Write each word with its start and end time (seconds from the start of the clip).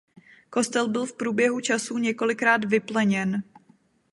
Kostel 0.49 0.87
byl 0.87 1.05
v 1.05 1.13
průběhu 1.17 1.59
časů 1.61 1.97
několikrát 1.97 2.65
vypleněn. 2.65 3.43